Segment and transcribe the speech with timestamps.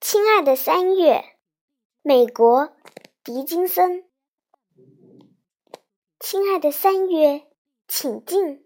[0.00, 1.36] 亲爱的三月，
[2.02, 2.72] 美国，
[3.24, 4.08] 狄金森。
[6.20, 7.48] 亲爱的三月，
[7.88, 8.64] 请进。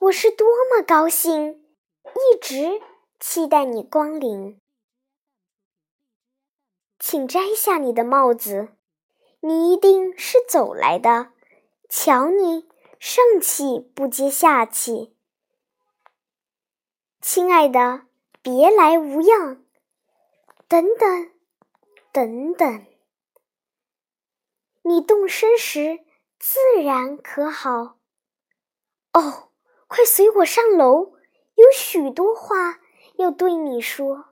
[0.00, 1.64] 我是多么高兴，
[2.04, 2.80] 一直
[3.18, 4.60] 期待你光临。
[6.98, 8.68] 请摘下你的帽子，
[9.40, 11.32] 你一定是走来的。
[11.88, 12.68] 瞧你，
[13.00, 15.16] 上气不接下气。
[17.22, 18.02] 亲爱的，
[18.42, 19.64] 别来无恙。
[20.68, 21.30] 等等，
[22.12, 22.86] 等等，
[24.82, 26.00] 你动身时
[26.38, 27.96] 自然可好？
[29.14, 29.48] 哦，
[29.86, 31.14] 快随我上楼，
[31.54, 32.80] 有许多话
[33.14, 34.26] 要对你说。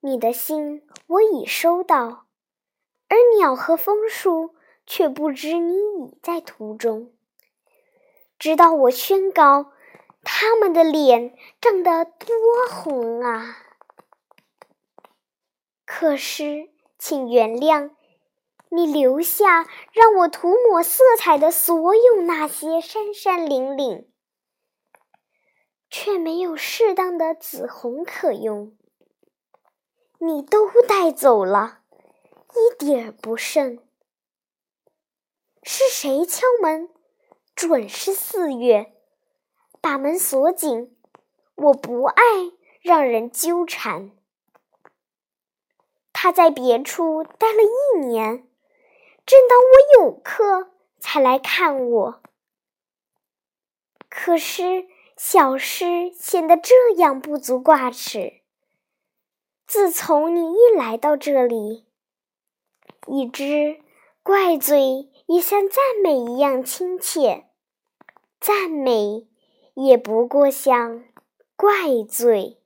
[0.00, 2.26] 你的信我已收到，
[3.08, 4.54] 而鸟和枫树
[4.86, 7.12] 却不知你已在途中。
[8.38, 9.72] 直到我宣告，
[10.22, 12.34] 他们的脸涨得多
[12.70, 13.58] 红啊！
[15.96, 17.92] 可是，请原谅，
[18.68, 24.10] 你留下让我涂抹色彩的所有那些山山岭岭，
[25.88, 28.76] 却没有适当的紫红可用。
[30.18, 31.82] 你都带走了，
[32.50, 33.78] 一点儿不剩。
[35.62, 36.88] 是谁敲门？
[37.54, 38.92] 准是四月。
[39.80, 40.96] 把门锁紧，
[41.54, 42.24] 我不爱
[42.80, 44.10] 让人纠缠。
[46.24, 48.48] 他在别处待了一年，
[49.26, 52.22] 正当我有课才来看我。
[54.08, 54.86] 可是
[55.18, 58.40] 小诗显得这样不足挂齿。
[59.66, 61.84] 自从你一来到这里，
[63.06, 63.82] 一只
[64.22, 67.50] 怪罪也像赞美一样亲切，
[68.40, 69.28] 赞美
[69.74, 71.04] 也不过像
[71.54, 72.62] 怪罪。